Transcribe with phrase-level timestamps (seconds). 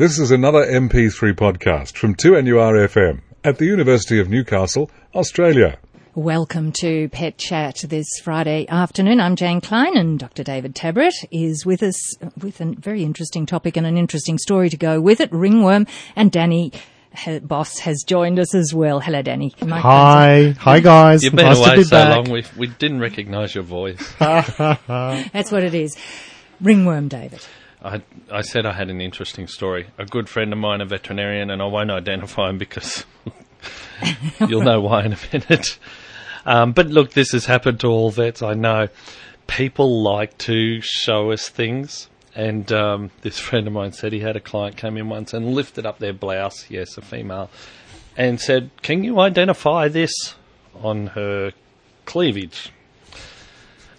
[0.00, 5.78] This is another MP3 podcast from 2NURFM at the University of Newcastle, Australia.
[6.14, 9.20] Welcome to Pet Chat this Friday afternoon.
[9.20, 10.42] I'm Jane Klein and Dr.
[10.42, 14.78] David Tabrett is with us with a very interesting topic and an interesting story to
[14.78, 15.30] go with it.
[15.34, 15.86] Ringworm
[16.16, 16.72] and Danny
[17.14, 19.00] he- Boss has joined us as well.
[19.00, 19.52] Hello, Danny.
[19.60, 20.84] Microphone's Hi, hi mm-hmm.
[20.84, 21.22] guys.
[21.22, 22.16] You've been nice to away be so back.
[22.16, 24.14] long, we we didn't recognise your voice.
[24.18, 25.94] That's what it is.
[26.62, 27.46] Ringworm, David.
[27.82, 29.88] I I said I had an interesting story.
[29.98, 33.04] A good friend of mine, a veterinarian, and I won't identify him because
[34.48, 35.78] you'll know why in a minute.
[36.46, 38.42] Um, but look, this has happened to all vets.
[38.42, 38.88] I know
[39.46, 42.08] people like to show us things.
[42.34, 45.52] And um, this friend of mine said he had a client come in once and
[45.52, 47.50] lifted up their blouse, yes, a female,
[48.16, 50.12] and said, "Can you identify this
[50.80, 51.52] on her
[52.04, 52.70] cleavage?"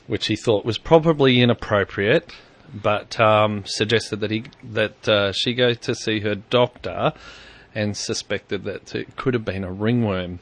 [0.08, 2.34] which he thought was probably inappropriate,
[2.74, 7.14] but um, suggested that he that uh, she go to see her doctor,
[7.76, 10.40] and suspected that it could have been a ringworm.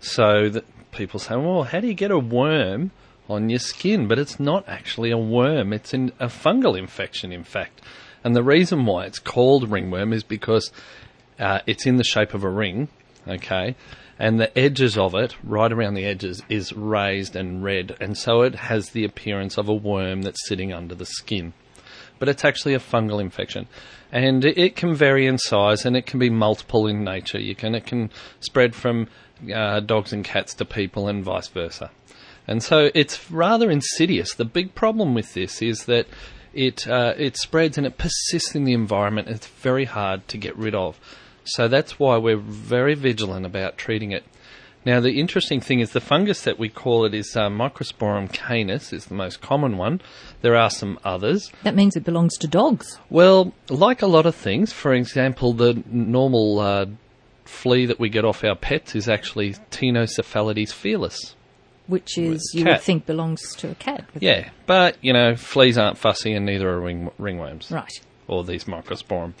[0.00, 2.90] So that people say, "Well, how do you get a worm
[3.28, 7.44] on your skin?" But it's not actually a worm; it's in a fungal infection, in
[7.44, 7.80] fact.
[8.22, 10.70] And the reason why it's called ringworm is because
[11.38, 12.88] uh, it's in the shape of a ring,
[13.26, 13.74] okay,
[14.18, 18.42] and the edges of it, right around the edges, is raised and red, and so
[18.42, 21.54] it has the appearance of a worm that's sitting under the skin.
[22.20, 23.66] But it's actually a fungal infection,
[24.12, 27.40] and it, can vary in size, and it can be multiple in nature.
[27.40, 29.08] You can it can spread from
[29.52, 31.90] uh, dogs and cats to people, and vice versa.
[32.46, 34.34] And so it's rather insidious.
[34.34, 36.06] The big problem with this is that
[36.52, 39.28] it uh, it spreads and it persists in the environment.
[39.28, 41.00] It's very hard to get rid of.
[41.44, 44.24] So that's why we're very vigilant about treating it.
[44.84, 48.92] Now, the interesting thing is the fungus that we call it is uh, Microsporum canis
[48.92, 50.00] is the most common one.
[50.40, 51.52] There are some others.
[51.64, 52.98] That means it belongs to dogs.
[53.10, 56.86] Well, like a lot of things, for example, the normal uh,
[57.44, 61.34] flea that we get off our pets is actually Ctenocephalides felis.
[61.86, 64.08] Which is, you would think, belongs to a cat.
[64.18, 67.72] Yeah, but you know, fleas aren't fussy, and neither are ring, ringworms.
[67.72, 68.00] Right.
[68.28, 69.32] or these microsporum.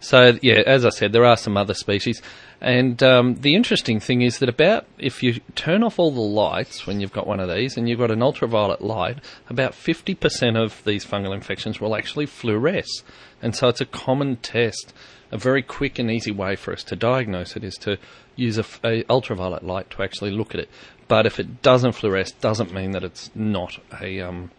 [0.00, 2.22] So yeah, as I said, there are some other species,
[2.60, 6.86] and um, the interesting thing is that about if you turn off all the lights
[6.86, 10.56] when you've got one of these, and you've got an ultraviolet light, about fifty percent
[10.56, 13.02] of these fungal infections will actually fluoresce,
[13.42, 14.92] and so it's a common test.
[15.30, 17.98] A very quick and easy way for us to diagnose it is to
[18.34, 20.70] use a, a ultraviolet light to actually look at it.
[21.06, 24.50] But if it doesn't fluoresce, doesn't mean that it's not a um,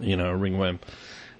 [0.00, 0.80] you know, a ringworm.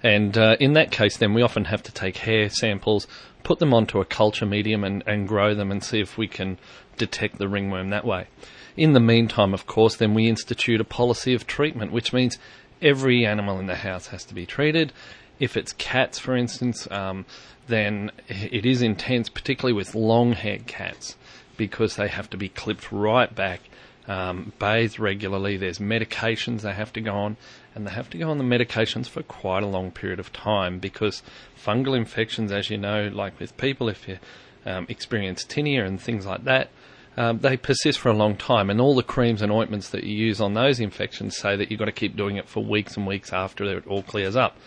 [0.03, 3.07] And uh, in that case, then we often have to take hair samples,
[3.43, 6.57] put them onto a culture medium, and, and grow them and see if we can
[6.97, 8.27] detect the ringworm that way.
[8.75, 12.37] In the meantime, of course, then we institute a policy of treatment, which means
[12.81, 14.93] every animal in the house has to be treated.
[15.39, 17.25] If it's cats, for instance, um,
[17.67, 21.15] then it is intense, particularly with long haired cats,
[21.57, 23.61] because they have to be clipped right back
[24.07, 25.57] um, bathed regularly.
[25.57, 27.37] There's medications they have to go on,
[27.77, 30.79] and they have to go on the medications for quite a long period of time
[30.79, 31.21] because
[31.63, 34.17] fungal infections, as you know, like with people, if you
[34.65, 36.71] um, experience tinea and things like that,
[37.17, 38.71] um, they persist for a long time.
[38.71, 41.77] And all the creams and ointments that you use on those infections say that you've
[41.77, 44.57] got to keep doing it for weeks and weeks after it all clears up.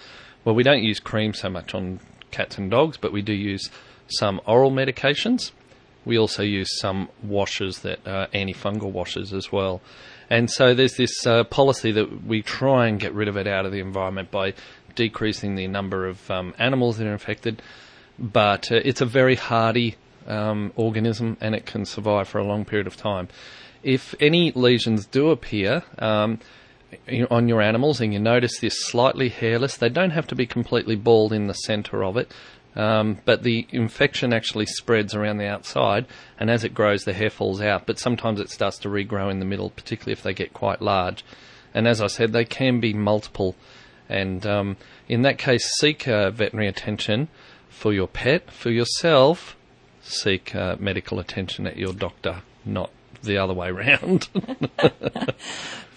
[0.45, 1.99] Well, we don't use cream so much on
[2.31, 3.71] cats and dogs, but we do use
[4.07, 5.51] some oral medications.
[6.05, 9.83] We also use some washes that are antifungal washes as well.
[10.31, 13.67] And so there's this uh, policy that we try and get rid of it out
[13.67, 14.55] of the environment by
[14.95, 17.61] decreasing the number of um, animals that are infected.
[18.19, 19.97] But uh, it's a very hardy
[20.27, 23.29] um, organism and it can survive for a long period of time.
[23.83, 26.39] If any lesions do appear, um,
[27.31, 30.97] on your animals and you notice this slightly hairless, they don't have to be completely
[30.97, 32.33] bald in the centre of it,
[32.77, 36.07] um, but the infection actually spreads around the outside,
[36.39, 37.87] and as it grows, the hair falls out.
[37.87, 41.25] But sometimes it starts to regrow in the middle, particularly if they get quite large.
[41.75, 43.57] And as I said, they can be multiple.
[44.09, 44.77] And um,
[45.09, 47.29] in that case, seek uh, veterinary attention
[47.69, 48.51] for your pet.
[48.51, 49.57] For yourself,
[50.03, 52.91] seek uh, medical attention at your doctor, not
[53.23, 54.29] the other way round.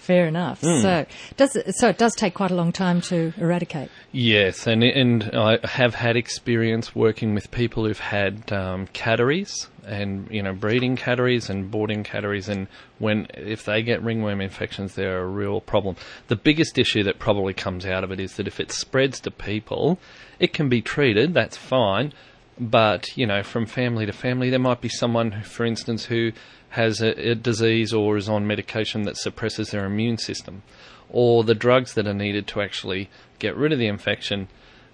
[0.03, 0.59] Fair enough.
[0.59, 0.81] Hmm.
[0.81, 1.05] So,
[1.37, 3.89] does it, so it does take quite a long time to eradicate.
[4.11, 10.27] Yes, and and I have had experience working with people who've had um, catteries and
[10.29, 12.67] you know breeding catteries and boarding catteries, and
[12.99, 15.95] when if they get ringworm infections, they're a real problem.
[16.27, 19.31] The biggest issue that probably comes out of it is that if it spreads to
[19.31, 19.99] people,
[20.37, 21.33] it can be treated.
[21.33, 22.11] That's fine,
[22.59, 26.33] but you know from family to family, there might be someone, who, for instance, who
[26.73, 30.63] has a, a disease or is on medication that suppresses their immune system
[31.09, 34.47] or the drugs that are needed to actually get rid of the infection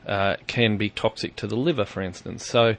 [0.05, 2.45] uh, can be toxic to the liver, for instance.
[2.45, 2.75] So,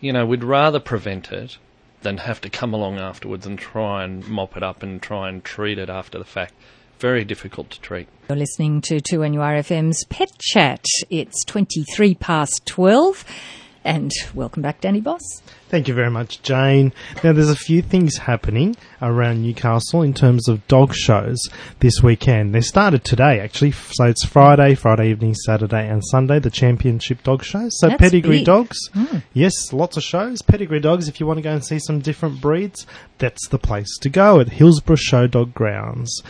[0.00, 1.56] you know, we'd rather prevent it
[2.02, 5.42] than have to come along afterwards and try and mop it up and try and
[5.42, 6.52] treat it after the fact.
[6.98, 8.06] Very difficult to treat.
[8.28, 10.84] You're listening to 2NURFM's Pet Chat.
[11.08, 13.24] It's 23 past 12.
[13.84, 15.22] And welcome back, Danny Boss.
[15.72, 16.92] Thank you very much, Jane.
[17.24, 21.38] Now, there's a few things happening around Newcastle in terms of dog shows
[21.80, 22.54] this weekend.
[22.54, 23.70] They started today, actually.
[23.72, 27.70] So it's Friday, Friday evening, Saturday, and Sunday, the championship dog shows.
[27.80, 28.44] So That's pedigree big.
[28.44, 28.76] dogs.
[29.32, 30.42] Yes, lots of shows.
[30.42, 32.86] Pedigree dogs, if you want to go and see some different breeds,
[33.16, 36.22] that's the place to go at Hillsborough Show Dog Grounds.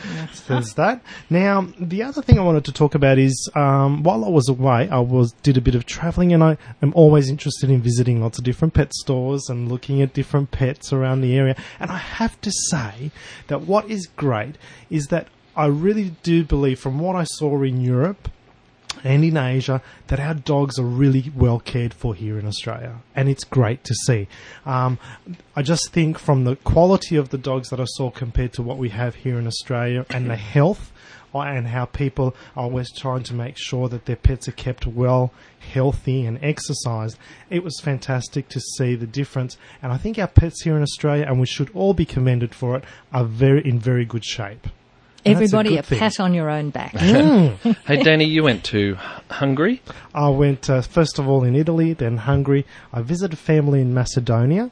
[0.46, 1.02] There's that.
[1.30, 4.88] Now, the other thing I wanted to talk about is um, while I was away,
[4.88, 8.38] I was did a bit of travelling, and I am always interested in visiting lots
[8.38, 11.56] of different pet stores and looking at different pets around the area.
[11.78, 13.10] And I have to say
[13.48, 14.56] that what is great
[14.90, 18.28] is that I really do believe, from what I saw in Europe
[19.04, 23.28] and in Asia that our dogs are really well cared for here in Australia, and
[23.28, 24.28] it's great to see.
[24.64, 24.98] Um,
[25.56, 28.78] I just think from the quality of the dogs that I saw compared to what
[28.78, 30.91] we have here in Australia and the health
[31.34, 35.32] and how people are always trying to make sure that their pets are kept well,
[35.60, 37.18] healthy, and exercised.
[37.50, 41.24] It was fantastic to see the difference, and I think our pets here in Australia,
[41.26, 44.66] and we should all be commended for it, are very in very good shape.
[45.24, 46.94] And that's a Everybody, a, pat on your own back.
[47.86, 48.96] Hey, Danny, you went to
[49.30, 49.80] Hungary.
[50.14, 52.66] I went uh, first of all in Italy, then Hungary.
[52.92, 54.70] I visited family in Macedonia.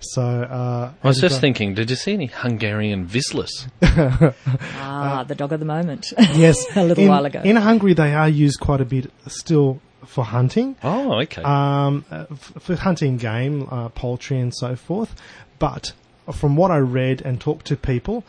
[0.00, 3.50] So uh, I was just uh, thinking, did you see any Hungarian Vizslas?
[4.76, 6.12] ah, the dog of the moment.
[6.34, 7.40] yes, a little in, while ago.
[7.44, 11.42] in Hungary they are used quite a bit still for hunting, Oh, okay.
[11.42, 15.14] um, uh, f- for hunting game, uh, poultry, and so forth.
[15.58, 15.92] But
[16.32, 18.24] from what I read and talked to people,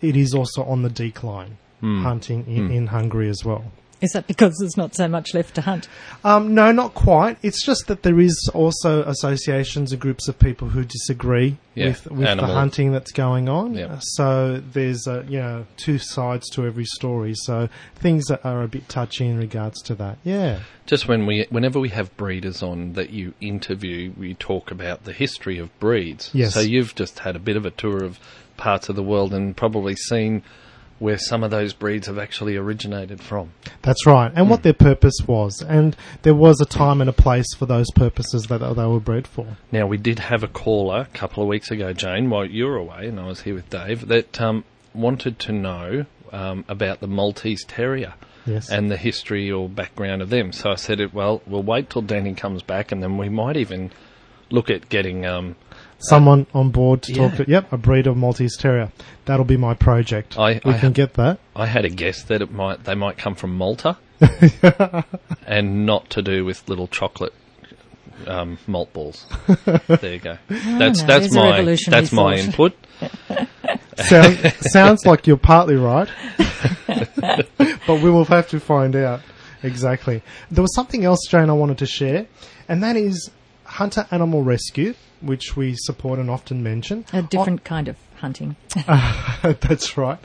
[0.00, 1.56] it is also on the decline.
[1.80, 2.02] Hmm.
[2.02, 3.64] Hunting in, in Hungary as well.
[4.04, 5.88] Is that because there's not so much left to hunt?
[6.22, 7.38] Um, no, not quite.
[7.42, 12.10] It's just that there is also associations and groups of people who disagree Yeah, with,
[12.10, 13.74] with the hunting that's going on.
[13.74, 13.90] Yep.
[13.90, 17.32] Uh, So there's uh, you know two sides to every story.
[17.34, 20.18] So things that are a bit touchy in regards to that.
[20.22, 20.60] Yeah.
[20.86, 25.14] Just when we, whenever we have breeders on that you interview, we talk about the
[25.14, 26.30] history of breeds.
[26.34, 26.52] Yes.
[26.52, 28.20] So you've just had a bit of a tour of
[28.58, 30.42] parts of the world and probably seen
[31.04, 33.50] where some of those breeds have actually originated from.
[33.82, 34.50] That's right, and Hmm.
[34.50, 38.44] what their purpose was, and there was a time and a place for those purposes
[38.48, 39.46] that they were bred for.
[39.70, 42.76] Now we did have a caller a couple of weeks ago, Jane, while you were
[42.76, 44.64] away, and I was here with Dave, that um,
[44.94, 48.14] wanted to know um, about the Maltese Terrier.
[48.46, 48.68] Yes.
[48.70, 50.52] and the history or background of them.
[50.52, 53.90] So I said, well, we'll wait till Danny comes back, and then we might even
[54.50, 55.24] look at getting.
[55.24, 55.56] Um,
[56.08, 57.34] Someone on board to talk.
[57.36, 58.90] To, yep, a breed of Maltese Terrier.
[59.24, 60.38] That'll be my project.
[60.38, 61.38] I- we I can ha- get that.
[61.56, 63.96] I had a guess that it might they might come from Malta,
[65.46, 67.32] and not to do with little chocolate
[68.26, 69.26] um, malt balls.
[69.86, 70.38] There you go.
[70.48, 72.44] That's no, that's my that's my thought.
[72.46, 72.76] input.
[73.96, 76.08] Sound, sounds like you're partly right,
[76.86, 79.20] but we will have to find out
[79.62, 80.22] exactly.
[80.50, 82.26] There was something else, Jane, I wanted to share,
[82.68, 83.30] and that is
[83.64, 84.94] Hunter Animal Rescue,
[85.24, 87.04] which we support and often mention.
[87.12, 88.56] A different kind of hunting.
[89.42, 90.18] That's right.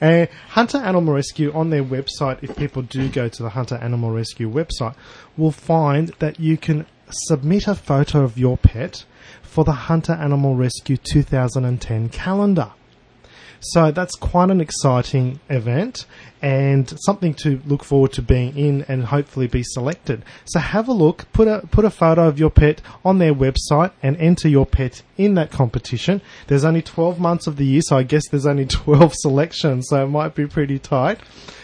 [0.00, 4.10] Uh, Hunter Animal Rescue on their website, if people do go to the Hunter Animal
[4.10, 4.94] Rescue website,
[5.36, 9.04] will find that you can submit a photo of your pet
[9.42, 12.72] for the Hunter Animal Rescue 2010 calendar.
[13.72, 16.04] So that's quite an exciting event
[16.42, 20.22] and something to look forward to being in and hopefully be selected.
[20.44, 23.92] So have a look, put a put a photo of your pet on their website
[24.02, 26.20] and enter your pet in that competition.
[26.46, 30.04] There's only 12 months of the year, so I guess there's only 12 selections, so
[30.04, 31.18] it might be pretty tight.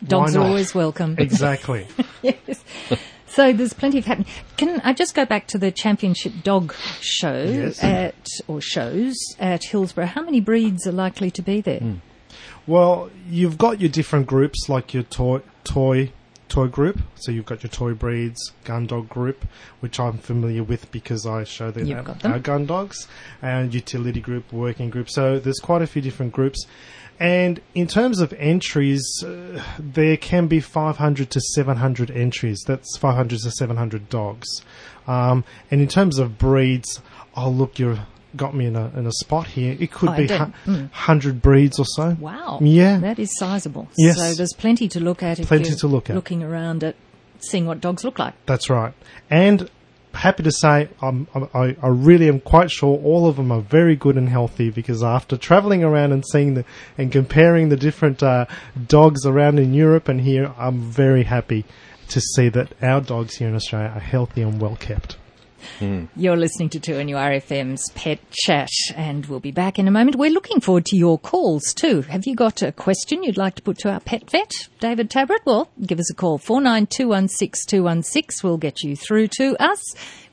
[0.04, 1.16] Dogs are always welcome.
[1.18, 1.86] Exactly.
[2.22, 2.64] yes.
[3.40, 4.28] So there's plenty of happening.
[4.58, 7.82] Can I just go back to the championship dog show Yes.
[7.82, 10.08] at or shows at Hillsborough?
[10.08, 11.80] How many breeds are likely to be there?
[11.80, 11.94] Hmm.
[12.68, 16.12] Well, you've got your different groups like your toy, toy
[16.50, 17.00] toy group.
[17.16, 19.46] So you've got your toy breeds, gun dog group,
[19.80, 22.32] which I'm familiar with because I show them our, them.
[22.32, 23.08] our gun dogs,
[23.42, 25.10] and utility group, working group.
[25.10, 26.66] So there's quite a few different groups.
[27.20, 32.64] And in terms of entries, uh, there can be 500 to 700 entries.
[32.66, 34.48] That's 500 to 700 dogs.
[35.06, 37.02] Um, and in terms of breeds,
[37.36, 38.00] oh look, you've
[38.36, 39.76] got me in a in a spot here.
[39.80, 42.16] It could I be don't- hu- hundred breeds or so.
[42.20, 42.60] Wow.
[42.62, 43.00] Yeah.
[43.00, 43.88] That is sizable.
[43.98, 44.18] Yes.
[44.18, 46.16] So there's plenty to look at if Plenty you're to look at.
[46.16, 46.96] looking around at
[47.40, 48.34] seeing what dogs look like.
[48.46, 48.94] That's right.
[49.30, 49.70] And
[50.14, 53.96] happy to say, I'm, I, I really am quite sure all of them are very
[53.96, 56.66] good and healthy because after traveling around and seeing the
[56.98, 58.46] and comparing the different uh,
[58.88, 61.64] dogs around in Europe and here, I'm very happy
[62.10, 65.16] to see that our dogs here in Australia are healthy and well kept.
[66.16, 70.18] You're listening to 2NURFM's Pet Chat, and we'll be back in a moment.
[70.18, 72.02] We're looking forward to your calls too.
[72.04, 75.40] Have you got a question you'd like to put to our pet vet, David Tabrett?
[75.46, 78.44] Well, give us a call, 49216216.
[78.44, 79.82] We'll get you through to us.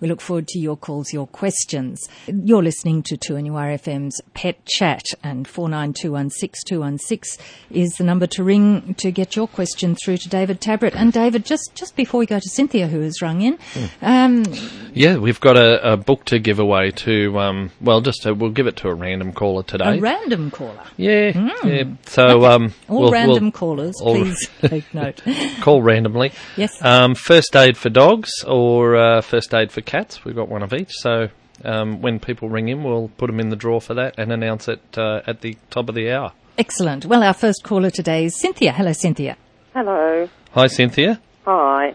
[0.00, 2.06] We look forward to your calls, your questions.
[2.26, 7.38] You're listening to 2NURFM's Pet Chat, and 49216216
[7.70, 10.94] is the number to ring to get your question through to David Tabrett.
[10.94, 13.58] And David, just, just before we go to Cynthia, who has rung in,
[14.02, 14.44] um,
[14.92, 18.50] Yeah, we've got a, a book to give away to, um, well, just a, we'll
[18.50, 19.98] give it to a random caller today.
[19.98, 20.82] a random caller.
[20.96, 21.84] yeah, yeah.
[22.06, 25.22] So, um, All we'll- random we'll callers, all- please take note.
[25.60, 26.32] call randomly.
[26.56, 26.82] Yes.
[26.84, 30.24] Um, first aid for dogs or uh, first aid for cats.
[30.24, 30.92] We've got one of each.
[30.92, 31.28] So
[31.64, 34.68] um, when people ring in, we'll put them in the draw for that and announce
[34.68, 36.32] it uh, at the top of the hour.
[36.58, 37.04] Excellent.
[37.06, 38.72] Well, our first caller today is Cynthia.
[38.72, 39.36] Hello, Cynthia.
[39.74, 40.28] Hello.
[40.52, 41.20] Hi, Cynthia.
[41.44, 41.94] Hi.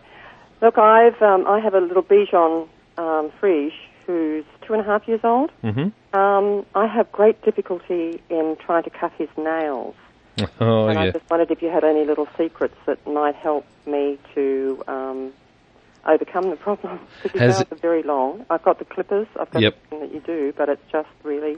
[0.62, 2.68] Look, I've um, I have a little Bichon
[2.98, 3.72] um, Frise
[4.08, 5.52] who's two and a half years old.
[5.64, 6.18] Mm-hmm.
[6.18, 9.96] Um, I have great difficulty in trying to cut his nails,
[10.60, 14.18] Oh, and I just wondered if you had any little secrets that might help me
[14.34, 15.32] to um,
[16.06, 17.00] overcome the problem.
[17.24, 18.46] Because his nails it- are very long.
[18.50, 19.28] I've got the clippers.
[19.40, 19.76] I've got Yep.
[19.86, 21.58] everything that you do, but it's just really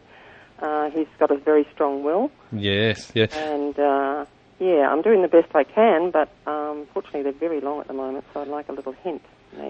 [0.62, 2.30] uh, he's got a very strong will.
[2.52, 3.34] Yes, yes.
[3.36, 4.26] And uh,
[4.60, 7.94] yeah, I'm doing the best I can, but um, fortunately they're very long at the
[7.94, 9.24] moment, so I'd like a little hint.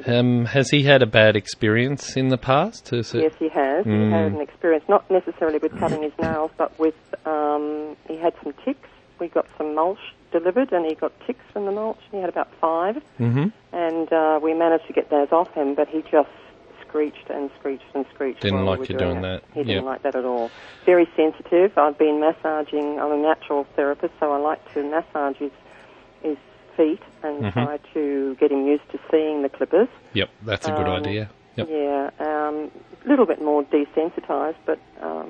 [0.06, 2.90] Um, has he had a bad experience in the past?
[2.92, 3.86] Yes, he has.
[3.86, 4.12] He Mm.
[4.12, 8.54] had an experience, not necessarily with cutting his nails, but with um, he had some
[8.66, 8.90] ticks.
[9.20, 10.00] We got some mulch
[10.32, 12.00] delivered, and he got ticks from the mulch.
[12.12, 13.52] He had about five, Mhm.
[13.72, 16.30] and uh, we managed to get those off him, but he just
[16.82, 18.42] screeched and screeched and screeched.
[18.42, 19.44] Didn't like we you were doing that.
[19.54, 19.84] He didn't Yep.
[19.86, 20.52] like that at all.
[20.86, 21.78] Very sensitive.
[21.78, 23.00] I've been massaging.
[23.00, 25.52] I'm a natural therapist, so I like to massage his
[26.22, 26.38] his
[26.76, 27.54] feet and Mhm.
[27.54, 29.88] try to get him used to seeing the clippers.
[30.14, 31.30] Yep, that's a good Um, idea.
[31.56, 31.68] Yep.
[31.70, 32.72] Yeah, um,
[33.06, 35.30] a little bit more desensitized, but um,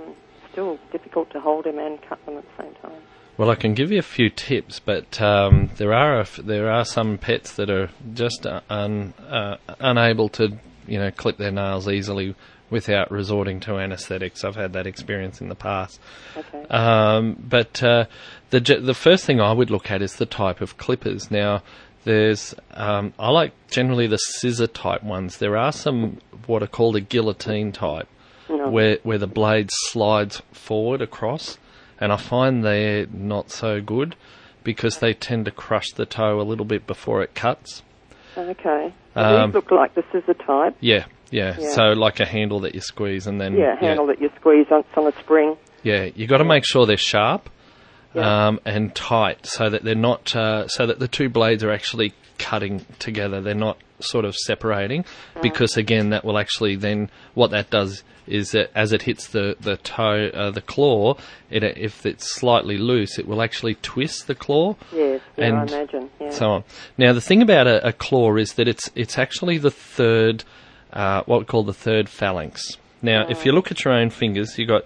[0.52, 3.02] still difficult to hold him and cut them at the same time.
[3.38, 6.70] Well, I can give you a few tips, but um, there are a f- there
[6.70, 10.54] are some pets that are just uh, un, uh, unable to
[10.88, 12.36] you know clip their nails easily
[12.74, 14.44] without resorting to anaesthetics.
[14.44, 16.02] I've had that experience in the past.
[16.36, 16.66] Okay.
[16.70, 18.06] Um, but uh,
[18.50, 21.32] the the first thing I would look at is the type of clippers.
[21.32, 21.62] Now,
[22.04, 25.38] there's um, I like generally the scissor type ones.
[25.38, 28.08] There are some what are called a guillotine type,
[28.50, 28.70] No.
[28.70, 31.58] where where the blade slides forward across,
[32.02, 34.16] and I find they're not so good
[34.64, 37.84] because they tend to crush the toe a little bit before it cuts.
[38.36, 38.92] Okay.
[39.16, 40.76] Um, These look like the scissor type.
[40.80, 41.56] Yeah, yeah.
[41.60, 41.70] Yeah.
[41.72, 44.84] So like a handle that you squeeze and then Yeah, handle that you squeeze on,
[44.96, 45.58] on a spring.
[45.84, 47.50] Yeah, you've got to make sure they're sharp
[48.14, 48.48] Yeah.
[48.48, 52.14] um, and tight, so that they're not, uh, so that the two blades are actually
[52.38, 53.42] cutting together.
[53.42, 55.06] They're not sort of separating,
[55.42, 59.56] because again, that will actually then what that does is that as it hits the
[59.60, 61.16] the toe, uh, the claw,
[61.50, 64.76] it if it's slightly loose, it will actually twist the claw.
[64.94, 66.10] Yes, yeah, And I imagine.
[66.22, 66.30] Yeah.
[66.30, 66.64] So on.
[66.98, 70.44] Now the thing about a, a claw is that it's it's actually the third,
[70.94, 72.78] uh, what we call the third phalanx.
[73.02, 74.86] Now, if you look at your own fingers, you've got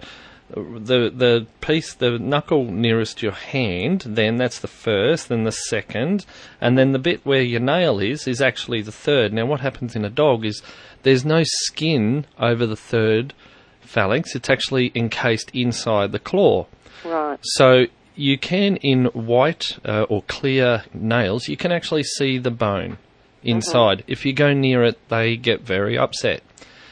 [0.50, 4.02] the the piece, the knuckle nearest your hand.
[4.06, 6.26] Then that's the first, then the second,
[6.60, 9.32] and then the bit where your nail is is actually the third.
[9.32, 10.62] Now, what happens in a dog is
[11.02, 13.34] there's no skin over the third
[13.80, 14.34] phalanx.
[14.34, 16.66] It's actually encased inside the claw.
[17.04, 17.38] right.
[17.42, 17.84] So
[18.16, 22.98] you can, in white uh, or clear nails, you can actually see the bone
[23.42, 24.04] inside.
[24.06, 26.42] If you go near it, they get very upset.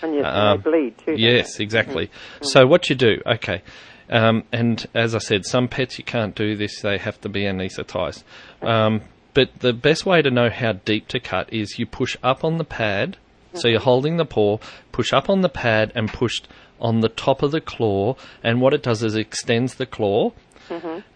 [0.03, 1.15] And yes, Um, they bleed too.
[1.17, 2.11] Yes, exactly.
[2.43, 3.63] So what you do, okay,
[4.11, 7.43] um, and as I said, some pets you can't do this; they have to be
[7.45, 8.23] anaesthetised.
[8.63, 9.01] Um,
[9.35, 12.59] but the best way to know how deep to cut is you push up on
[12.59, 13.17] the pad.
[13.55, 14.59] So you're holding the paw,
[14.93, 16.43] push up on the pad, and push
[16.79, 18.15] on the top of the claw.
[18.45, 20.33] And what it does is it extends the claw.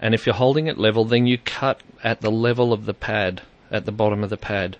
[0.00, 3.42] And if you're holding it level, then you cut at the level of the pad.
[3.70, 4.76] at the bottom of the pad.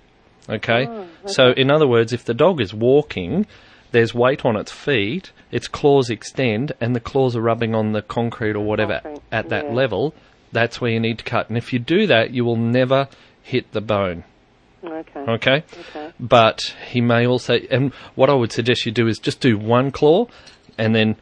[0.51, 0.87] Okay?
[0.89, 3.47] Oh, so, in other words, if the dog is walking,
[3.93, 8.03] there's weight on its feet, its claws extend, and the claws are rubbing on the
[8.03, 9.73] concrete or whatever Concrete, at that yeah.
[9.73, 10.15] level,
[10.53, 11.49] that's where you need to cut.
[11.49, 13.09] And if you do that, you will never
[13.43, 14.25] hit the bone.
[14.83, 15.21] Okay.
[15.21, 15.65] Okay?
[15.91, 16.13] Okay.
[16.19, 19.91] But he may also, and what I would suggest you do is just do one
[19.91, 20.27] claw
[20.79, 21.17] and then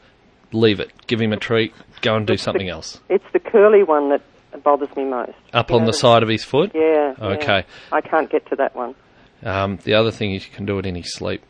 [0.53, 0.91] leave it.
[1.07, 3.01] Give him a treat, go and do something else.
[3.09, 4.23] It's the curly one that
[4.63, 5.33] bothers me most.
[5.53, 6.73] Up You on know, the side of his foot?
[6.75, 7.15] Yeah.
[7.19, 7.27] yeah.
[7.27, 7.65] Okay.
[7.93, 8.95] I can't get to that one.
[9.45, 11.43] Um, the other thing is you can do it in his sleep.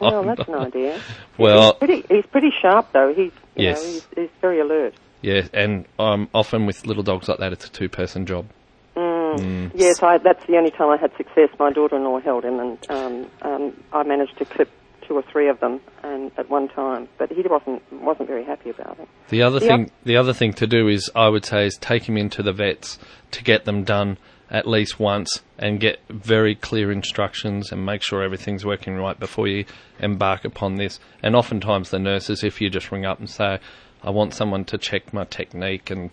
[0.00, 1.00] Well, that's an idea.
[1.38, 3.08] Well, He's pretty, he's pretty sharp though.
[3.14, 3.82] He's you Yes.
[3.82, 4.94] know, he's, he's very alert.
[5.22, 8.46] yeah, and um, often with little dogs like that, it's a two-person job.
[8.94, 9.70] Mm.
[9.74, 11.48] Yes, I, that's the only time I had success.
[11.58, 14.70] My daughter-in-law held him, and um, um, I managed to clip
[15.06, 17.08] two or three of them and at one time.
[17.18, 19.08] But he wasn't wasn't very happy about it.
[19.28, 19.68] The other Yep.
[19.68, 22.52] thing, the other thing to do is, I would say, is take him into the
[22.52, 22.98] vets
[23.32, 24.18] to get them done
[24.50, 29.48] at least once and get very clear instructions and make sure everything's working right before
[29.48, 29.64] you
[29.98, 31.00] embark upon this.
[31.22, 33.58] And oftentimes the nurses, if you just ring up and say,
[34.02, 36.10] "I want someone to check my technique," and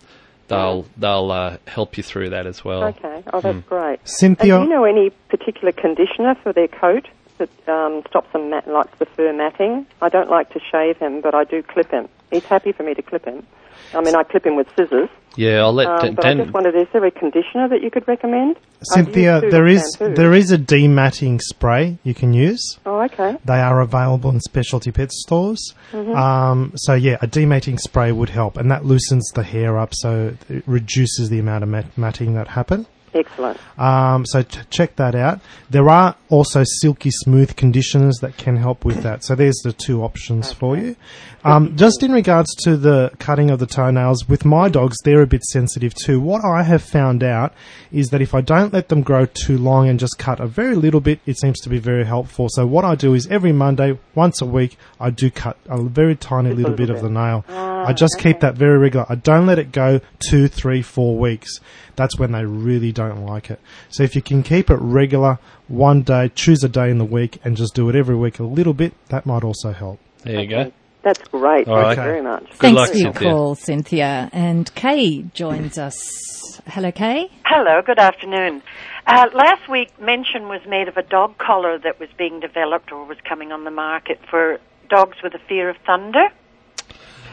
[0.48, 2.84] they'll they'll uh, help you through that as well.
[2.84, 3.22] Okay.
[3.32, 4.00] Oh, that's great.
[4.00, 7.06] And Cynthia, do you know any particular conditioner for their coat
[7.38, 9.86] that um, stops them mat- like the fur matting?
[10.02, 12.08] I don't like to shave him, but I do clip him.
[12.30, 13.46] He's happy for me to clip him.
[13.92, 15.08] I mean, I clip him with scissors.
[15.36, 16.14] Yeah, I'll let Um, Dan.
[16.14, 18.56] but I just wondered, is there a conditioner that you could recommend?
[18.82, 20.14] Cynthia, I use there Susan is shampoo.
[20.14, 22.78] there is a dematting spray you can use.
[22.86, 23.36] Oh, okay.
[23.44, 25.74] They are available in specialty pet stores.
[25.92, 26.14] Mm-hmm.
[26.14, 30.34] Um, so yeah, a dematting spray would help, and that loosens the hair up, so
[30.48, 32.86] it reduces the amount of mat- matting that happen.
[33.14, 33.58] Excellent.
[33.78, 35.40] Um, so ch- check that out.
[35.70, 39.22] There are also silky smooth conditioners that can help with that.
[39.24, 40.96] So there's the two options for you.
[41.44, 45.26] Um, just in regards to the cutting of the toenails, with my dogs, they're a
[45.26, 46.18] bit sensitive too.
[46.18, 47.52] What I have found out
[47.92, 50.74] is that if I don't let them grow too long and just cut a very
[50.74, 52.48] little bit, it seems to be very helpful.
[52.50, 56.16] So what I do is every Monday, once a week, I do cut a very
[56.16, 57.44] tiny little, little bit, of the nail.
[57.48, 59.04] I just keep that very regular.
[59.10, 61.60] I don't let it go two, three, four weeks.
[61.96, 63.60] That's when they really don't like it.
[63.88, 67.38] So if you can keep it regular, one day, choose a day in the week,
[67.44, 70.00] and just do it every week a little bit, that might also help.
[70.22, 70.72] there you go.
[71.02, 71.68] That's great.
[71.68, 71.96] All Thank right.
[71.98, 72.46] you very much.
[72.54, 73.30] Thanks luck, for your Cynthia.
[73.30, 74.30] call, Cynthia.
[74.32, 76.60] And Kay joins us.
[76.66, 77.30] Hello, Kay.
[77.44, 78.62] Hello, good afternoon.
[79.06, 83.04] Uh, last week, mention was made of a dog collar that was being developed or
[83.04, 86.28] was coming on the market for dogs with a fear of thunder.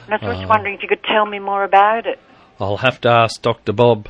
[0.05, 2.19] And I was just wondering if you could tell me more about it.
[2.59, 3.71] I'll have to ask Dr.
[3.71, 4.09] Bob,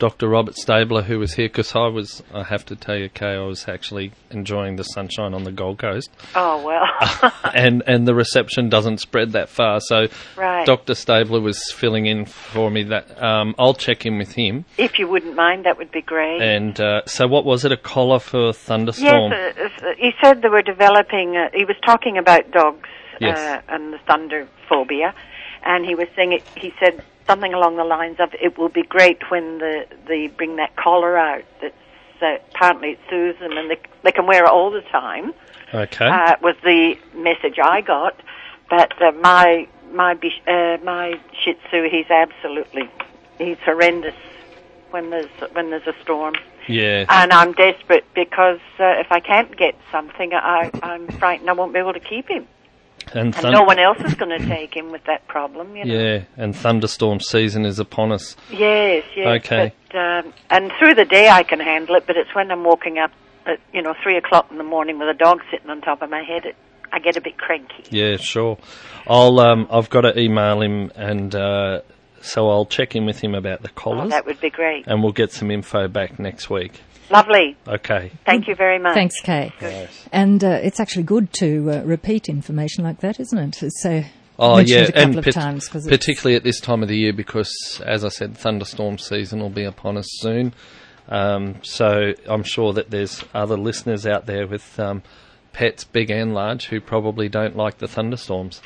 [0.00, 0.28] Dr.
[0.28, 3.40] Robert Stabler, who was here, because I was, I have to tell you, Kay, I
[3.46, 6.10] was actually enjoying the sunshine on the Gold Coast.
[6.34, 7.32] Oh, well.
[7.54, 9.78] and and the reception doesn't spread that far.
[9.80, 10.64] So Right.
[10.66, 10.94] Dr.
[10.94, 12.82] Stabler was filling in for me.
[12.84, 14.64] That um, I'll check in with him.
[14.78, 16.40] if you wouldn't mind, that would be great.
[16.42, 17.70] And uh, so, what was it?
[17.72, 19.30] A collar for a thunderstorm?
[19.32, 21.36] Yes, uh, uh, he said they were developing.
[21.36, 22.88] Uh, he was talking about dogs
[23.20, 23.38] Yes.
[23.38, 25.12] uh, and the thunder phobia,
[25.62, 28.82] and he was saying it, he said something along the lines of, "It will be
[28.82, 31.44] great when the they bring that collar out.
[31.60, 31.74] That's
[32.22, 35.34] uh, apparently it soothes them, and they they can wear it all the time."
[35.72, 36.08] okay.
[36.08, 38.20] Uh, was the message I got,
[38.68, 42.88] but uh, my my uh, my Shih Tzu, he's absolutely
[43.38, 44.16] he's horrendous
[44.90, 46.34] when there's when there's a storm
[46.70, 47.04] yeah.
[47.08, 51.72] and I'm desperate because uh, if I can't get something, I, I'm frightened I won't
[51.72, 52.46] be able to keep him,
[53.12, 55.76] and and no one else is going to take him with that problem.
[55.76, 55.94] You know.
[55.94, 58.36] Yeah, and thunderstorm season is upon us.
[58.50, 59.44] Yes, yes.
[59.44, 59.72] Okay.
[59.92, 62.98] But, um, and through the day I can handle it, but it's when I'm walking
[62.98, 63.10] up
[63.46, 66.10] at you know three o'clock in the morning with a dog sitting on top of
[66.10, 66.56] my head, it,
[66.92, 67.84] I get a bit cranky.
[67.90, 68.58] Yeah, sure.
[69.06, 71.80] I'll um, I've got to email him, and uh,
[72.20, 74.86] so I'll check in with him about the Oh, collars, that would be great.
[74.86, 76.80] and we'll get some info back next week.
[77.10, 77.56] Lovely.
[77.66, 78.12] Okay.
[78.24, 78.94] Thank you very much.
[78.94, 79.88] Thanks, Kay.
[80.12, 83.72] And uh, it's actually good to uh, repeat information like that, isn't it?
[83.72, 84.02] So
[84.42, 86.96] Oh yeah, it a couple and of pat- times particularly at this time of the
[86.96, 90.54] year, because as I said, thunderstorm season will be upon us soon.
[91.10, 95.02] Um, so I'm sure that there's other listeners out there with um,
[95.52, 98.62] pets, big and large, who probably don't like the thunderstorms.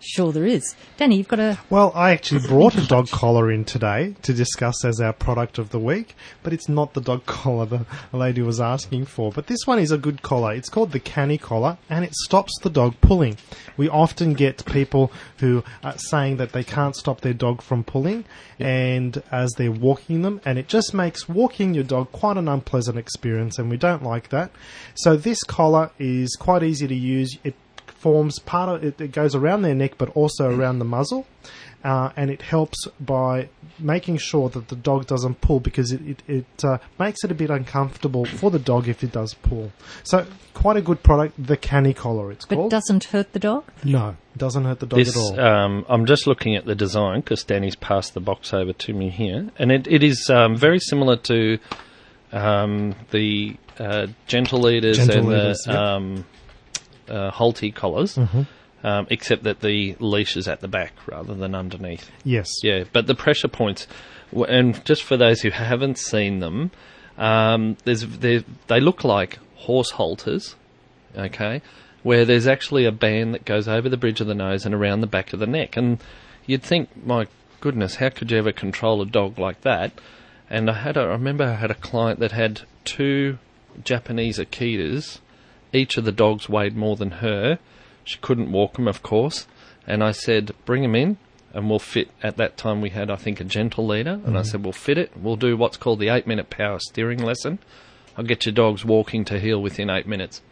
[0.00, 0.74] Sure there is.
[0.96, 4.84] Danny, you've got a Well, I actually brought a dog collar in today to discuss
[4.84, 8.60] as our product of the week, but it's not the dog collar the lady was
[8.60, 9.30] asking for.
[9.30, 10.52] But this one is a good collar.
[10.52, 13.36] It's called the Canny collar, and it stops the dog pulling.
[13.76, 18.24] We often get people who are saying that they can't stop their dog from pulling,
[18.58, 22.98] and as they're walking them, and it just makes walking your dog quite an unpleasant
[22.98, 24.50] experience, and we don't like that.
[24.94, 27.38] So this collar is quite easy to use.
[27.44, 27.54] It
[28.02, 31.24] forms part of it, it goes around their neck, but also around the muzzle,
[31.84, 36.22] uh, and it helps by making sure that the dog doesn't pull because it it,
[36.28, 39.70] it uh, makes it a bit uncomfortable for the dog if it does pull.
[40.02, 42.30] So quite a good product, the Canny Collar.
[42.32, 42.70] It's But called.
[42.70, 43.64] doesn't hurt the dog?
[43.84, 45.40] no, it doesn't hurt the dog This, at all.
[45.40, 49.10] um, I'm just looking at the design because Danny's passed the box over to me
[49.10, 51.58] here, and it, it is um, very similar to
[52.32, 55.80] um, the uh, gentle leaders Gentle and leaders, the yep.
[57.12, 58.16] Uh, Halti collars,
[58.82, 62.10] um, except that the leash is at the back rather than underneath.
[62.24, 62.48] yes.
[62.62, 63.86] Yeah, but the pressure points,
[64.32, 66.70] and just for those who haven't seen them,
[67.18, 70.56] um, there's they look like horse halters,
[71.14, 71.60] okay,
[72.02, 75.02] where there's actually a band that goes over the bridge of the nose and around
[75.02, 75.98] the back of the neck, and
[76.46, 77.26] you'd think, my
[77.60, 79.92] goodness, how could you ever control a dog like that?
[80.50, 83.38] And I had, a, I remember, I had a client that had two
[83.84, 85.18] Japanese Akitas.
[85.72, 87.58] Each of the dogs weighed more than her.
[88.04, 89.46] She couldn't walk them, of course.
[89.86, 91.16] And I said, bring them in
[91.54, 94.20] and we'll fit, at that time we had, I think, a gentle leader.
[94.24, 94.48] And I mm-hmm.
[94.48, 95.16] said, we'll fit it.
[95.16, 97.58] We'll do what's called the eight minute power steering lesson.
[98.16, 100.42] I'll get your dogs walking to heel within eight minutes.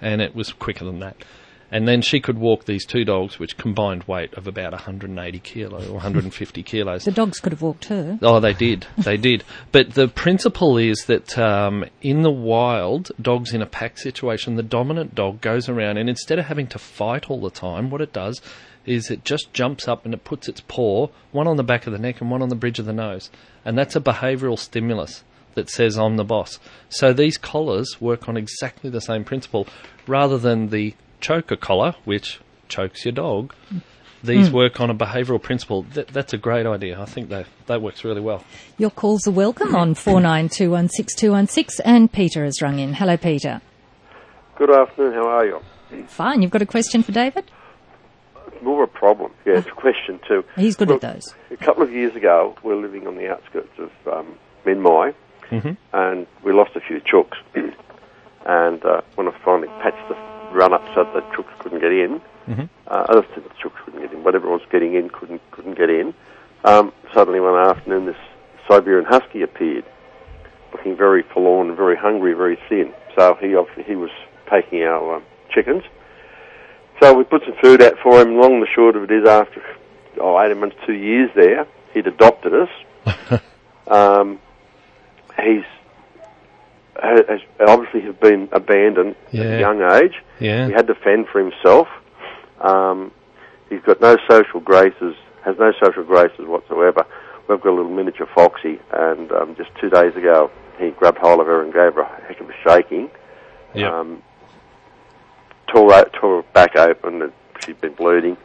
[0.00, 1.16] And it was quicker than that.
[1.70, 5.84] And then she could walk these two dogs, which combined weight of about 180 kilo
[5.88, 7.04] or 150 kilos.
[7.04, 8.18] The dogs could have walked her.
[8.22, 8.86] Oh, they did.
[8.96, 9.42] They did.
[9.72, 14.62] But the principle is that um, in the wild, dogs in a pack situation, the
[14.62, 18.12] dominant dog goes around and instead of having to fight all the time, what it
[18.12, 18.40] does
[18.84, 21.92] is it just jumps up and it puts its paw, one on the back of
[21.92, 23.30] the neck and one on the bridge of the nose.
[23.64, 25.24] And that's a behavioural stimulus
[25.54, 26.60] that says, I'm the boss.
[26.88, 29.66] So these collars work on exactly the same principle
[30.06, 33.54] rather than the choker collar, which chokes your dog.
[34.24, 35.82] These work on a behavioural principle.
[35.94, 37.00] That, that's a great idea.
[37.00, 38.42] I think that that works really well.
[38.76, 42.94] Your calls are welcome on 49216216 and Peter has rung in.
[42.94, 43.60] Hello, Peter.
[44.56, 45.12] Good afternoon.
[45.14, 45.60] How are you?
[46.08, 46.42] Fine.
[46.42, 47.44] You've got a question for David?
[48.62, 49.32] More of a problem.
[49.44, 50.44] Yeah, it's a question too.
[50.56, 51.34] He's good Look, at those.
[51.50, 55.14] A couple of years ago, we were living on the outskirts of um, Minmi,
[55.92, 57.36] and we lost a few chooks.
[58.46, 60.16] and uh, when I finally patched the
[60.56, 62.20] run up so that the chooks couldn't get in,
[62.86, 66.14] uh, other the chooks couldn't get in, whatever was getting in couldn't couldn't get in.
[66.64, 68.16] Um, suddenly one afternoon, this
[68.68, 69.84] Siberian Husky appeared,
[70.72, 72.92] looking very forlorn, very hungry, very thin.
[73.14, 73.48] So he
[73.82, 74.10] he was
[74.50, 75.84] taking our um, chickens.
[77.00, 78.36] So we put some food out for him.
[78.36, 79.62] Long and the short of it is, after
[80.18, 83.40] oh, 18 months, two years there, he'd adopted us.
[83.88, 84.38] um,
[85.42, 85.64] he's
[87.02, 90.22] has obviously have been abandoned at a young age.
[90.40, 90.66] Yeah.
[90.66, 91.88] He had to fend for himself.
[92.60, 93.12] Um,
[93.68, 97.06] he's got no social graces, has no social graces whatsoever.
[97.48, 101.40] We've got a little miniature foxy, and um, just two days ago, he grabbed hold
[101.40, 103.10] of her and gave her a heck of a shaking.
[103.74, 103.98] Yeah.
[103.98, 104.22] Um,
[105.72, 107.32] tore, tore her back open, and
[107.64, 108.36] she'd been bleeding.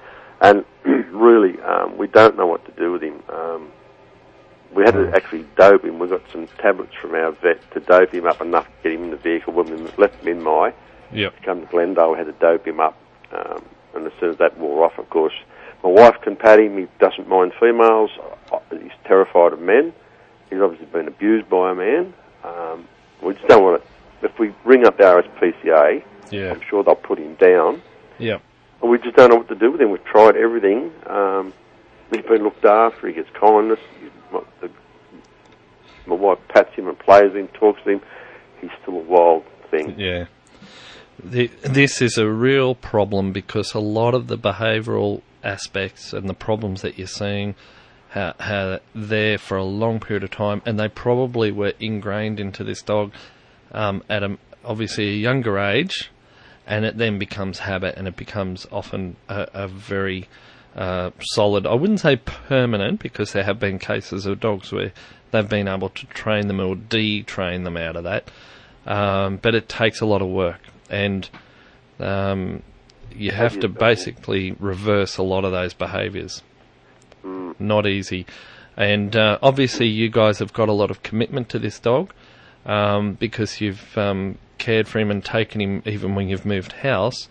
[0.42, 3.22] And really, um, we don't know what to do with him.
[3.30, 3.72] Um,
[4.74, 6.00] we had to actually dope him.
[6.00, 9.06] We got some tablets from our vet to dope him up enough to get him
[9.06, 10.74] in the vehicle when we left him in my
[11.14, 11.34] Yep.
[11.44, 12.96] come to Glendale, we had to dope him up.
[13.34, 15.34] Um, and as soon as that wore off, of course,
[15.84, 16.78] my wife can pat him.
[16.78, 18.12] He doesn't mind females.
[18.72, 19.92] He's terrified of men.
[20.50, 22.14] He's obviously been abused by a man.
[22.44, 22.88] Um,
[23.22, 24.26] we just don't want to.
[24.26, 26.52] If we ring up the RSPCA, Yeah.
[26.52, 27.82] I'm sure they'll put him down.
[28.20, 28.38] Yeah.
[28.82, 29.92] And we just don't know what to do with him.
[29.92, 30.92] We've tried everything.
[31.08, 31.54] Um,
[32.12, 33.08] he's been looked after.
[33.08, 33.80] He gets kindness.
[34.32, 34.70] My, the,
[36.06, 38.02] my wife pats him and plays him, talks to him.
[38.60, 40.00] He's still a wild thing.
[40.00, 40.26] Yeah.
[41.24, 46.34] The, this is a real problem because a lot of the behavioural aspects and the
[46.34, 47.56] problems that you're seeing
[48.16, 52.82] are, there for a long period of time, and they probably were ingrained into this
[52.82, 53.14] dog
[53.72, 56.12] um, at a, obviously a younger age,
[56.68, 60.28] and it then becomes habit, and it becomes often a, a very
[60.76, 61.66] uh, solid.
[61.66, 64.92] I wouldn't say permanent because there have been cases of dogs where
[65.32, 68.30] they've been able to train them or de-train them out of that
[68.86, 71.30] um, but it takes a lot of work, and
[72.00, 72.64] um,
[73.16, 76.42] you have to basically reverse a lot of those behaviours.
[77.24, 78.26] Not easy,
[78.76, 82.12] and uh, obviously you guys have got a lot of commitment to this dog
[82.66, 87.28] um, because you've um, cared for him and taken him even when you've moved house.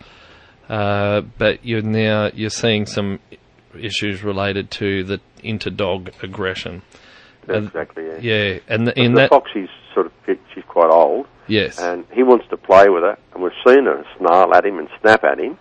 [0.71, 3.19] Uh, but you're now you're seeing some
[3.77, 6.81] issues related to the inter-dog aggression.
[7.45, 8.19] That's exactly, yeah.
[8.21, 10.13] Yeah, and the, in the that foxy's sort of
[10.55, 13.17] she's quite old, yes, and he wants to play with her.
[13.33, 15.57] And we've seen her snarl at him and snap at him.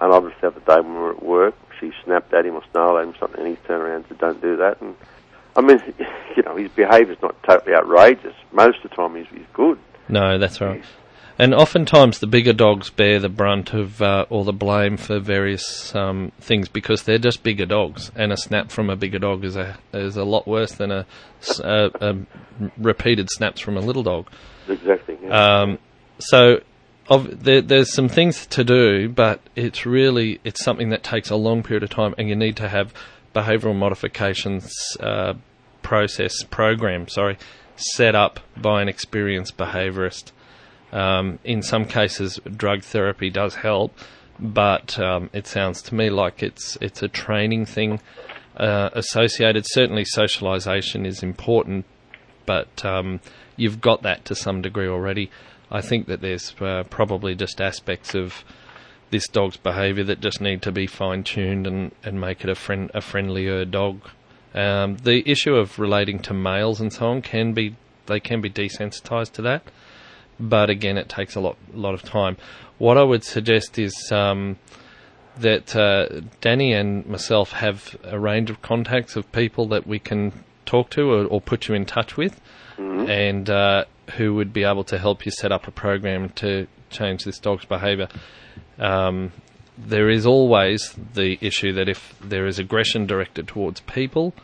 [0.00, 2.62] And obviously, the other day when we were at work, she snapped at him or
[2.72, 4.96] snarled at him something, and he turned around and said, "Don't do that." And
[5.56, 5.82] I mean,
[6.38, 8.34] you know, his behaviour's not totally outrageous.
[8.50, 9.78] Most of the time, he's, he's good.
[10.08, 10.82] No, that's right.
[11.36, 15.92] And oftentimes the bigger dogs bear the brunt of uh, or the blame for various
[15.94, 19.56] um, things because they're just bigger dogs, and a snap from a bigger dog is
[19.56, 21.06] a is a lot worse than a
[22.78, 24.28] repeated snaps from a little dog.
[24.68, 25.18] Exactly.
[25.22, 25.62] Yeah.
[25.62, 25.78] Um,
[26.18, 26.60] so
[27.08, 31.36] of, there, there's some things to do, but it's really it's something that takes a
[31.36, 32.94] long period of time, and you need to have
[33.34, 35.34] behavioural modifications uh,
[35.82, 37.36] process program, sorry,
[37.74, 40.30] set up by an experienced behaviourist.
[40.94, 43.98] Um, in some cases, drug therapy does help,
[44.38, 48.00] but um, it sounds to me like it's it's a training thing
[48.56, 49.66] uh, associated.
[49.66, 51.84] Certainly, socialisation is important,
[52.46, 53.20] but um,
[53.56, 55.30] you've got that to some degree already.
[55.70, 58.44] I think that there's uh, probably just aspects of
[59.10, 62.54] this dog's behaviour that just need to be fine tuned and, and make it a
[62.54, 64.00] friend a friendlier dog.
[64.54, 67.74] Um, the issue of relating to males and so on can be
[68.06, 69.62] they can be desensitised to that,
[70.38, 72.36] but again, it takes a lot lot of time.
[72.78, 74.58] What I would suggest is um,
[75.38, 80.32] that uh, Danny and myself have a range of contacts of people that we can
[80.66, 82.40] talk to or, or put you in touch with,
[83.08, 83.84] and uh,
[84.16, 87.64] who would be able to help you set up a program to change this dog's
[87.64, 88.08] behaviour.
[88.78, 89.32] Um,
[89.76, 94.34] there is always the issue that if there is aggression directed towards people,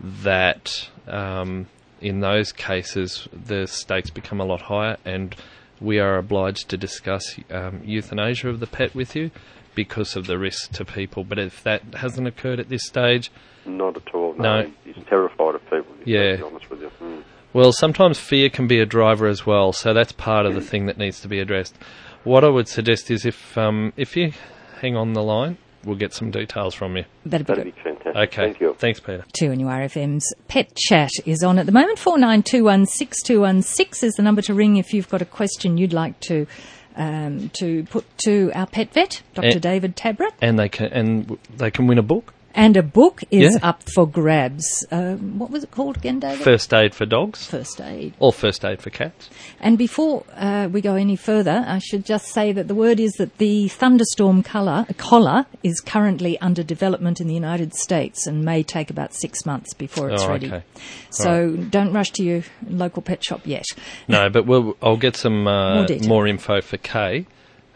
[0.00, 1.66] that um,
[2.04, 5.34] in those cases the stakes become a lot higher, and
[5.80, 9.30] we are obliged to discuss um, euthanasia of the pet with you
[9.74, 11.24] because of the risk to people.
[11.24, 13.32] But if that hasn't occurred at this stage,
[13.66, 14.34] Not at all.
[14.34, 14.70] No, No.
[14.84, 15.94] he's terrified of people.
[16.04, 16.36] Yeah.
[16.44, 16.90] Honest with you.
[17.02, 17.22] Mm.
[17.54, 20.86] Well, sometimes fear can be a driver as well, so that's part of the thing
[20.86, 21.74] that needs to be addressed.
[22.22, 24.32] What I would suggest is if um, if you
[24.80, 27.04] hang on the line, we'll get some details from you.
[27.26, 28.16] That'd be That'd be fantastic.
[28.16, 28.44] Okay.
[28.46, 28.74] Thank you.
[28.78, 29.24] Thanks, Peter.
[29.32, 31.98] Two and RFM's Pet Chat is on at the moment.
[31.98, 36.46] 49216216 is the number to ring if you've got a question you'd like to
[36.96, 39.56] um, to put to our pet vet, Dr.
[39.56, 39.58] Eh.
[39.58, 40.32] David Tabrett.
[40.40, 42.33] And they can and they can win a book.
[42.56, 43.68] And a book is Yeah.
[43.68, 44.86] up for grabs.
[44.92, 46.38] Um, what was it called again, David?
[46.38, 48.14] First aid for dogs First aid.
[48.20, 49.28] or first aid for cats.
[49.60, 53.12] And before uh, we go any further, I should just say that the word is
[53.14, 58.62] that the thunderstorm collar, collar is currently under development in the United States and may
[58.62, 60.46] take about six months before it's Oh, ready.
[60.46, 60.62] okay.
[61.10, 63.64] So don't rush to your local pet shop yet.
[64.06, 67.26] No, but we'll, I'll get some uh, More more info for Kay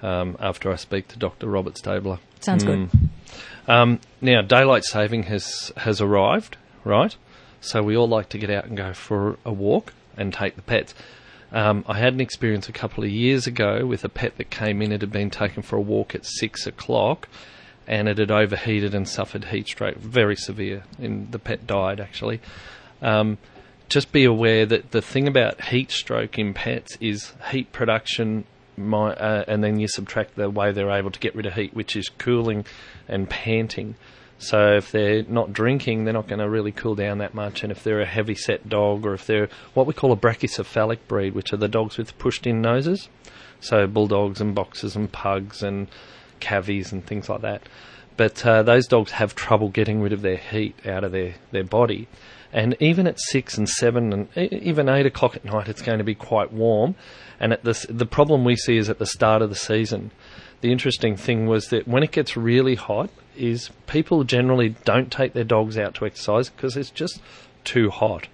[0.02, 1.48] um, after I speak to Dr.
[1.48, 2.20] Robert Stabler.
[2.40, 2.88] Sounds good.
[3.68, 7.14] Um, now, daylight saving has has arrived, right?
[7.60, 10.62] So we all like to get out and go for a walk and take the
[10.62, 10.94] pets.
[11.52, 14.82] Um, I had an experience a couple of years ago with a pet that came
[14.82, 14.92] in.
[14.92, 17.28] It had been taken for a walk at six o'clock,
[17.86, 20.84] and it had overheated and suffered heat stroke, very severe.
[20.98, 22.40] And the pet died actually.
[23.02, 23.38] Um,
[23.88, 28.44] just be aware that the thing about heat stroke in pets is heat production,
[28.78, 31.74] my, uh, and then you subtract the way they're able to get rid of heat,
[31.74, 32.64] which is cooling
[33.08, 33.96] and panting.
[34.38, 37.62] So if they're not drinking, they're not going to really cool down that much.
[37.62, 41.00] And if they're a heavy set dog, or if they're what we call a brachycephalic
[41.08, 43.08] breed, which are the dogs with pushed in noses,
[43.60, 45.88] so bulldogs and boxers and pugs and
[46.38, 47.62] cavies and things like that.
[48.16, 51.64] But uh, those dogs have trouble getting rid of their heat out of their, their
[51.64, 52.08] body.
[52.52, 56.04] And even at six and seven and even eight o'clock at night, it's going to
[56.04, 56.94] be quite warm.
[57.38, 60.10] And at this, the problem we see is at the start of the season.
[60.60, 65.32] The interesting thing was that when it gets really hot, is people generally don't take
[65.32, 67.20] their dogs out to exercise because it's just
[67.64, 68.26] too hot.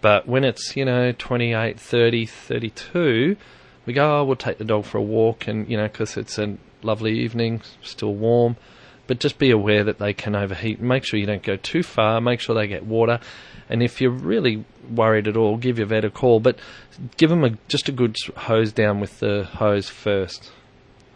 [0.00, 3.36] But when it's, you know, 28, 30, 32,
[3.86, 6.38] we go, oh, we'll take the dog for a walk and, you know, because it's
[6.38, 8.56] a lovely evening, still warm.
[9.06, 10.80] But just be aware that they can overheat.
[10.80, 12.20] Make sure you don't go too far.
[12.20, 13.20] Make sure they get water.
[13.68, 16.40] And if you're really worried at all, give your vet a call.
[16.40, 16.58] But
[17.16, 20.50] give them a, just a good hose down with the hose first.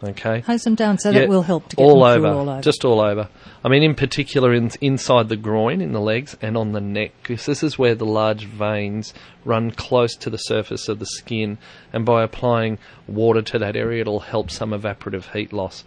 [0.03, 0.39] Okay?
[0.41, 2.61] Hose them down so Yeah, that will help to get all them over, all over.
[2.61, 3.27] just all over.
[3.63, 7.11] I mean, in particular, in, inside the groin, in the legs, and on the neck,
[7.21, 11.57] because this is where the large veins run close to the surface of the skin,
[11.91, 15.83] and by applying water to that area, it'll help some evaporative heat loss.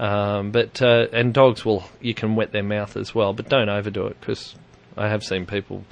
[0.00, 3.68] Um, but uh, and dogs will you can wet their mouth as well, but don't
[3.68, 4.54] overdo it because
[4.96, 5.84] I have seen people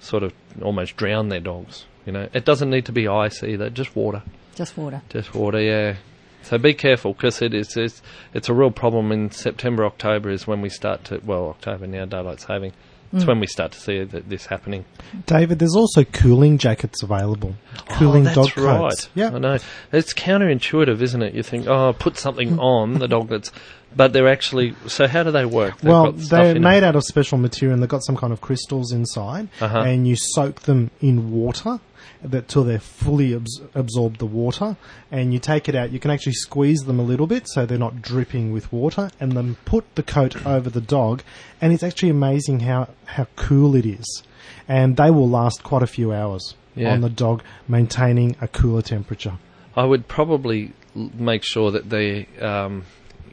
[0.00, 1.84] sort of almost drown their dogs.
[2.06, 4.22] You know, it doesn't need to be ice either, just water.
[4.54, 5.02] Just water.
[5.10, 5.96] Just water, yeah.
[6.42, 8.00] So be careful because it is it's,
[8.32, 12.06] it's a real problem in September, October is when we start to well October now
[12.06, 12.72] daylight saving.
[13.12, 14.84] It's when we start to see th- this happening.
[15.26, 17.54] David, there's also cooling jackets available.
[17.90, 18.78] Cooling oh, that's dog right.
[18.90, 19.08] coats.
[19.14, 19.34] Yeah.
[19.34, 19.58] I know.
[19.92, 21.34] It's counterintuitive, isn't it?
[21.34, 23.52] You think, oh, put something on the dog that's,
[23.94, 24.74] but they're actually.
[24.86, 25.78] So how do they work?
[25.78, 26.84] They've Well, they're made it.
[26.84, 29.80] out of special material and they've got some kind of crystals inside, Uh-huh.
[29.80, 31.80] and you soak them in water,
[32.22, 34.76] that till they're fully abs- absorbed the water,
[35.10, 35.90] and you take it out.
[35.90, 39.32] You can actually squeeze them a little bit so they're not dripping with water, and
[39.32, 41.22] then put the coat over the dog,
[41.60, 44.22] and it's actually amazing how how cool it is,
[44.68, 46.92] and they will last quite a few hours Yeah.
[46.92, 49.34] on the dog, maintaining a cooler temperature.
[49.76, 52.84] I would probably make sure that they, um,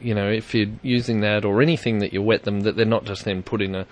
[0.02, 3.04] you know, if you're using that or anything that you wet them, that they're not
[3.04, 3.86] just then put in a,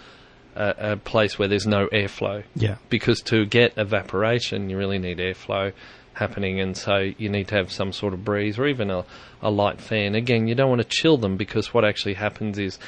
[0.54, 2.44] a, a place where there's no airflow.
[2.54, 2.76] Yeah.
[2.88, 5.72] Because to get evaporation, you really need airflow
[6.14, 9.04] happening, and so you need to have some sort of breeze or even a,
[9.40, 10.14] a light fan.
[10.14, 12.78] Again, you don't want to chill them because what actually happens is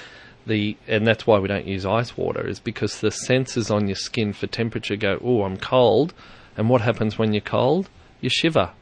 [0.46, 3.96] the, and that's why we don't use ice water, is because the sensors on your
[3.96, 6.12] skin for temperature go, oh, I'm cold,
[6.57, 7.88] and what happens when you're cold?
[8.20, 8.73] You shiver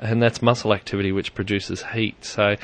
[0.00, 2.24] and that's muscle activity which produces heat.
[2.24, 2.56] So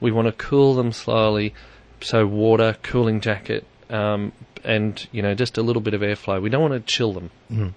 [0.00, 1.54] we want to cool them slowly.
[2.00, 4.32] So water, cooling jacket, um,
[4.64, 6.40] and you know just a little bit of airflow.
[6.40, 7.30] We don't want to chill them.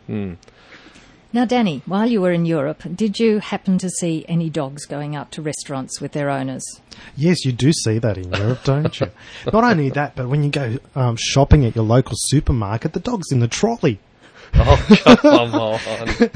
[0.08, 0.38] Mm.
[1.34, 5.16] Now, Danny, while you were in Europe, did you happen to see any dogs going
[5.16, 6.64] out to restaurants with their owners?
[7.16, 9.10] Yes, you do see that in Europe, don't you?
[9.52, 13.32] Not only that, but when you go um, shopping at your local supermarket, the dog's
[13.32, 14.00] in the trolley.
[14.66, 16.32] Oh come on!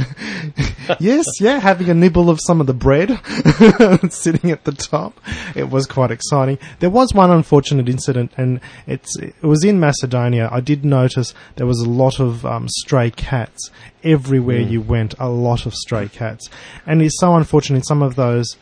[0.99, 3.09] yes, yeah, having a nibble of some of the bread
[4.11, 5.19] sitting at the top.
[5.55, 6.57] It was quite exciting.
[6.79, 10.49] There was one unfortunate incident, and it's it was in Macedonia.
[10.51, 13.69] I did notice there was a lot of um, stray cats
[14.03, 15.13] everywhere you went.
[15.19, 16.49] A lot of stray cats,
[16.85, 18.57] and it's so unfortunate in some of those.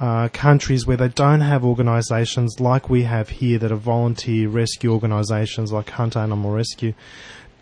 [0.00, 4.92] Uh, countries where they don't have organisations like we have here that are volunteer rescue
[4.92, 6.92] organisations like Hunter Animal Rescue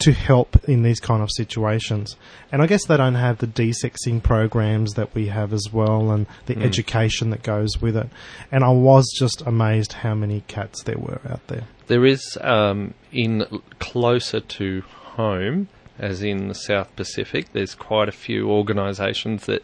[0.01, 2.17] to help in these kind of situations.
[2.51, 6.27] And I guess they don't have the desexing programs that we have as well and
[6.47, 8.09] the education that goes with it.
[8.51, 11.65] And I was just amazed how many cats there were out there.
[11.87, 13.45] There is um, in
[13.79, 17.53] closer to home, as in the South Pacific.
[17.53, 19.63] There's quite a few organisations that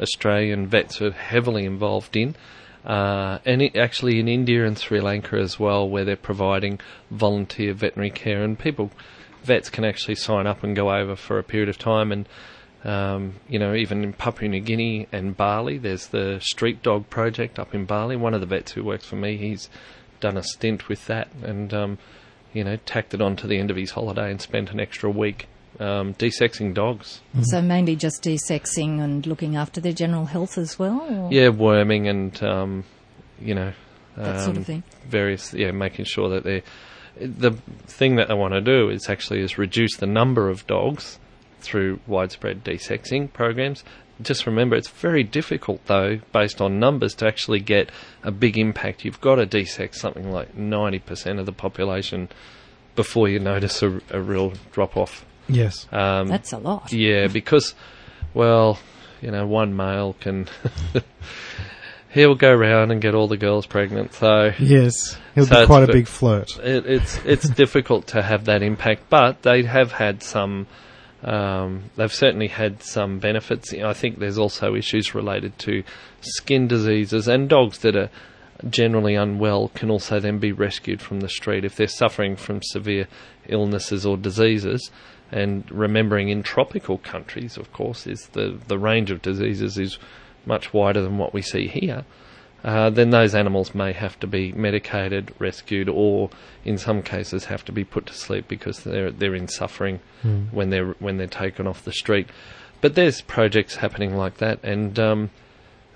[0.00, 2.36] Australian vets are heavily involved in.
[2.84, 7.74] Uh, and it, actually in India and Sri Lanka as well, where they're providing volunteer
[7.74, 8.90] veterinary care, and people,
[9.48, 12.12] vets can actually sign up and go over for a period of time.
[12.12, 12.28] And
[12.84, 17.58] um, you know, even in Papua New Guinea and Bali, there's the Street Dog Project
[17.58, 18.14] up in Bali.
[18.14, 19.68] One of the vets who works for me, he's
[20.20, 21.98] done a stint with that, and um,
[22.52, 25.10] you know, tacked it on to the end of his holiday and spent an extra
[25.10, 25.48] week
[25.80, 27.20] um, desexing dogs.
[27.42, 31.00] So mainly just desexing and looking after their general health as well?
[31.00, 32.84] Or Yeah, worming and um,
[33.40, 33.72] you know
[34.16, 34.82] That sort of um, thing.
[35.08, 36.62] Various, yeah, making sure that they.
[37.20, 37.52] The
[37.86, 41.18] thing that they want to do is actually is reduce the number of dogs
[41.60, 43.84] through widespread desexing programs.
[44.20, 47.90] Just remember, it's very difficult though, based on numbers, to actually get
[48.22, 49.04] a big impact.
[49.04, 52.28] You've got to desex something like ninety percent of the population
[52.96, 55.24] before you notice a, a real drop off.
[55.48, 55.86] Yes.
[55.92, 56.92] Um, That's a lot.
[56.92, 57.74] yeah, because,
[58.34, 58.78] well,
[59.22, 60.48] you know, one male can.
[62.10, 64.14] he'll go around and get all the girls pregnant.
[64.14, 65.18] So Yes.
[65.34, 66.58] He'll So be quite a big flirt.
[66.58, 70.66] it, it's it's difficult to have that impact, but they have had some.
[71.22, 73.74] Um, they've certainly had some benefits.
[73.74, 75.82] I think there's also issues related to
[76.20, 78.08] skin diseases and dogs that are
[78.70, 83.08] generally unwell can also then be rescued from the street if they're suffering from severe
[83.48, 84.90] illnesses or diseases.
[85.32, 89.98] And remembering in tropical countries, of course, is the the range of diseases is
[90.48, 92.04] much wider than what we see here
[92.64, 96.28] uh, then those animals may have to be medicated, rescued, or
[96.64, 100.00] in some cases have to be put to sleep because they're they're in suffering
[100.50, 102.28] when they're when they're taken off the street.
[102.80, 105.30] But there's projects happening like that, and um,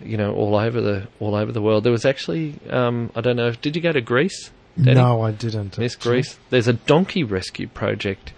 [0.01, 1.83] you know all over the all over the world.
[1.83, 3.51] There was actually um, I don't know.
[3.51, 4.51] Did you go to Greece?
[4.77, 4.95] Danny?
[4.95, 5.79] No, I didn't.
[5.79, 5.97] Miss.
[5.97, 6.39] Greece.
[6.51, 8.33] There's a donkey rescue project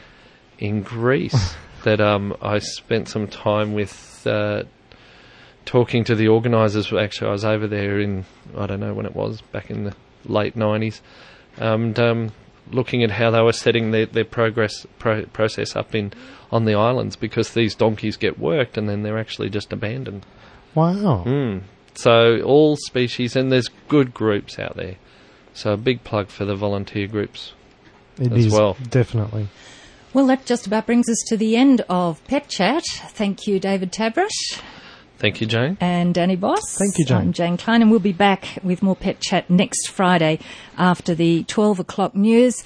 [0.58, 4.62] in Greece that um, I spent some time with uh,
[5.64, 6.92] talking to the organisers.
[6.92, 8.24] Actually, I was over there in
[8.56, 11.00] I don't know when it was back in the late nineties,
[11.56, 12.32] and um,
[12.70, 16.12] looking at how they were setting their, their progress pro- process up in
[16.50, 20.24] on the islands because these donkeys get worked and then they're actually just abandoned.
[20.74, 21.24] Wow.
[21.26, 21.62] Mm.
[21.94, 24.96] So all species and there's good groups out there.
[25.52, 27.52] So a big plug for the volunteer groups.
[28.18, 28.76] It as is, well.
[28.88, 29.48] Definitely.
[30.12, 32.84] Well, that just about brings us to the end of Pet Chat.
[33.08, 34.30] Thank you, David Tabrett
[35.24, 35.78] Thank you, Jane.
[35.80, 36.76] and Danny Boss.
[36.76, 37.16] Thank you, Jane.
[37.16, 40.38] I'm Jane Klein, and we'll be back with more Pet Chat next Friday
[40.76, 42.62] after the 12 o'clock news.